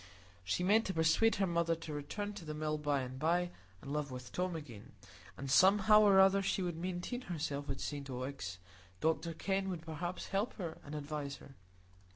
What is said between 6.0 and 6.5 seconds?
or other